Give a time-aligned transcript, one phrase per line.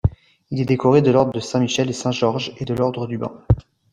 [0.49, 3.37] Il est décoré de l'ordre de Saint-Michel et Saint-Georges et de l'ordre du Bain.